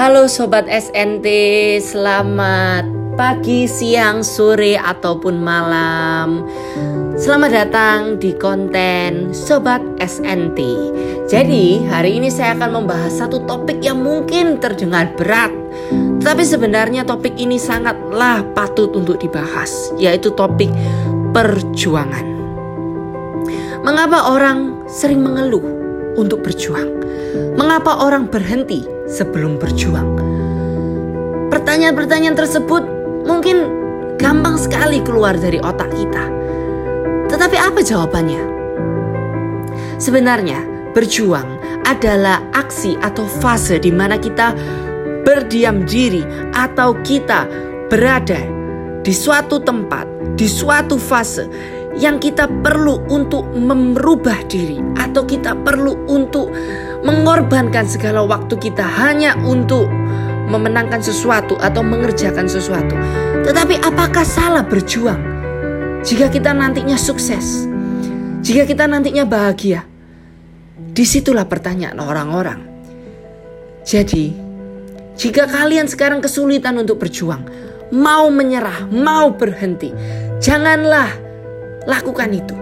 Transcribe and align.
Halo 0.00 0.32
Sobat 0.32 0.64
SNT, 0.64 1.28
selamat 1.76 2.88
pagi, 3.20 3.68
siang, 3.68 4.24
sore, 4.24 4.80
ataupun 4.80 5.36
malam. 5.36 6.48
Selamat 7.20 7.52
datang 7.52 8.16
di 8.16 8.32
konten 8.32 9.36
Sobat 9.36 9.84
SNT 10.00 10.56
Jadi 11.28 11.84
hari 11.84 12.16
ini 12.16 12.32
saya 12.32 12.56
akan 12.56 12.80
membahas 12.80 13.12
satu 13.12 13.44
topik 13.44 13.84
yang 13.84 14.00
mungkin 14.00 14.56
terdengar 14.56 15.12
berat 15.20 15.52
Tetapi 16.24 16.48
sebenarnya 16.48 17.04
topik 17.04 17.36
ini 17.36 17.60
sangatlah 17.60 18.40
patut 18.56 18.96
untuk 18.96 19.20
dibahas 19.20 19.92
Yaitu 20.00 20.32
topik 20.32 20.72
perjuangan. 21.36 22.24
Mengapa 23.84 24.32
orang 24.32 24.88
sering 24.88 25.20
mengeluh 25.20 25.79
untuk 26.16 26.42
berjuang? 26.46 27.02
Mengapa 27.54 28.02
orang 28.02 28.26
berhenti 28.26 28.86
sebelum 29.06 29.60
berjuang? 29.60 30.18
Pertanyaan-pertanyaan 31.50 32.38
tersebut 32.38 32.82
mungkin 33.26 33.66
gampang 34.16 34.58
sekali 34.58 35.02
keluar 35.02 35.34
dari 35.38 35.58
otak 35.58 35.90
kita. 35.94 36.24
Tetapi 37.30 37.56
apa 37.58 37.80
jawabannya? 37.82 38.42
Sebenarnya, 40.00 40.60
berjuang 40.96 41.46
adalah 41.86 42.42
aksi 42.54 42.98
atau 43.00 43.26
fase 43.26 43.78
di 43.78 43.90
mana 43.90 44.18
kita 44.18 44.54
berdiam 45.22 45.84
diri 45.84 46.22
atau 46.54 46.96
kita 47.02 47.46
berada 47.90 48.40
di 49.00 49.12
suatu 49.12 49.60
tempat, 49.60 50.06
di 50.36 50.46
suatu 50.46 50.96
fase 51.00 51.46
yang 51.98 52.22
kita 52.22 52.46
perlu 52.62 53.02
untuk 53.10 53.42
merubah 53.50 54.46
diri 54.46 54.78
atau 54.94 55.26
kita 55.26 55.58
perlu 55.66 56.06
untuk 56.06 56.54
mengorbankan 57.02 57.82
segala 57.88 58.22
waktu 58.22 58.54
kita 58.60 58.84
hanya 58.84 59.34
untuk 59.42 59.90
memenangkan 60.50 61.02
sesuatu 61.02 61.58
atau 61.58 61.82
mengerjakan 61.82 62.46
sesuatu. 62.46 62.94
Tetapi 63.42 63.82
apakah 63.82 64.22
salah 64.22 64.62
berjuang 64.62 65.18
jika 66.06 66.30
kita 66.30 66.54
nantinya 66.54 66.94
sukses? 66.94 67.66
Jika 68.40 68.64
kita 68.66 68.86
nantinya 68.86 69.26
bahagia? 69.26 69.84
Di 70.90 71.04
situlah 71.06 71.46
pertanyaan 71.46 71.98
orang-orang. 72.02 72.60
Jadi, 73.84 74.32
jika 75.16 75.44
kalian 75.44 75.86
sekarang 75.86 76.24
kesulitan 76.24 76.80
untuk 76.80 76.98
berjuang, 77.00 77.44
mau 77.92 78.26
menyerah, 78.32 78.88
mau 78.88 79.32
berhenti, 79.36 79.92
janganlah 80.40 81.29
lakukan 81.88 82.30
itu. 82.32 82.56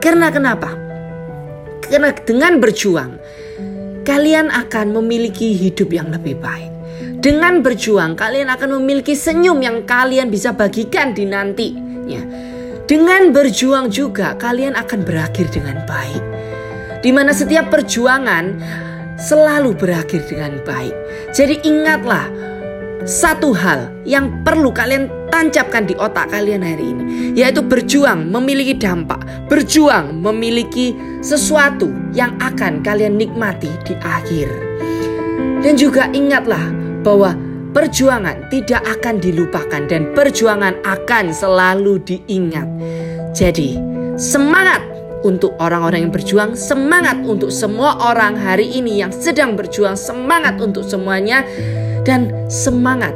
Karena 0.00 0.32
kenapa? 0.32 0.72
Karena 1.84 2.12
dengan 2.14 2.56
berjuang, 2.58 3.20
kalian 4.04 4.48
akan 4.48 4.96
memiliki 4.96 5.52
hidup 5.52 5.92
yang 5.92 6.08
lebih 6.08 6.40
baik. 6.40 6.72
Dengan 7.20 7.60
berjuang, 7.60 8.16
kalian 8.16 8.48
akan 8.48 8.80
memiliki 8.80 9.12
senyum 9.12 9.60
yang 9.60 9.84
kalian 9.84 10.32
bisa 10.32 10.56
bagikan 10.56 11.12
di 11.12 11.28
nantinya. 11.28 12.22
Dengan 12.88 13.28
berjuang 13.30 13.92
juga, 13.92 14.34
kalian 14.40 14.72
akan 14.72 15.04
berakhir 15.04 15.52
dengan 15.52 15.84
baik. 15.84 16.22
Di 17.04 17.12
mana 17.12 17.36
setiap 17.36 17.68
perjuangan 17.68 18.56
selalu 19.20 19.76
berakhir 19.76 20.24
dengan 20.32 20.64
baik. 20.64 20.96
Jadi 21.36 21.60
ingatlah 21.60 22.24
satu 23.04 23.52
hal 23.52 23.92
yang 24.08 24.40
perlu 24.40 24.72
kalian 24.72 25.12
tancapkan 25.40 25.88
di 25.88 25.96
otak 25.96 26.28
kalian 26.28 26.60
hari 26.60 26.92
ini, 26.92 27.32
yaitu 27.32 27.64
berjuang 27.64 28.28
memiliki 28.28 28.76
dampak, 28.76 29.24
berjuang 29.48 30.20
memiliki 30.20 30.92
sesuatu 31.24 31.88
yang 32.12 32.36
akan 32.44 32.84
kalian 32.84 33.16
nikmati 33.16 33.72
di 33.88 33.96
akhir. 34.04 34.52
Dan 35.64 35.80
juga 35.80 36.12
ingatlah 36.12 36.68
bahwa 37.00 37.32
perjuangan 37.72 38.52
tidak 38.52 38.84
akan 38.84 39.16
dilupakan 39.16 39.82
dan 39.88 40.12
perjuangan 40.12 40.76
akan 40.84 41.32
selalu 41.32 41.96
diingat. 42.04 42.68
Jadi, 43.32 43.80
semangat 44.20 44.84
untuk 45.24 45.56
orang-orang 45.56 46.08
yang 46.08 46.12
berjuang, 46.12 46.52
semangat 46.52 47.16
untuk 47.24 47.48
semua 47.48 47.96
orang 48.12 48.36
hari 48.36 48.68
ini 48.68 49.00
yang 49.00 49.12
sedang 49.12 49.56
berjuang, 49.56 49.96
semangat 49.96 50.60
untuk 50.60 50.84
semuanya 50.84 51.44
dan 52.04 52.28
semangat 52.48 53.12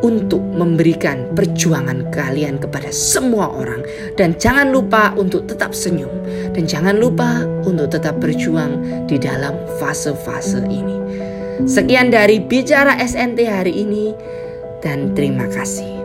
untuk 0.00 0.40
memberikan 0.40 1.28
perjuangan 1.36 2.08
kalian 2.08 2.56
kepada 2.56 2.88
semua 2.88 3.52
orang 3.52 3.84
dan 4.16 4.32
jangan 4.40 4.72
lupa 4.72 5.12
untuk 5.16 5.44
tetap 5.44 5.76
senyum 5.76 6.10
dan 6.56 6.64
jangan 6.64 6.96
lupa 6.96 7.44
untuk 7.68 7.92
tetap 7.92 8.16
berjuang 8.18 8.80
di 9.06 9.20
dalam 9.20 9.52
fase-fase 9.78 10.64
ini. 10.66 10.96
Sekian 11.68 12.08
dari 12.08 12.40
bicara 12.40 12.96
SNT 12.96 13.44
hari 13.44 13.84
ini 13.84 14.16
dan 14.80 15.12
terima 15.12 15.44
kasih. 15.52 15.99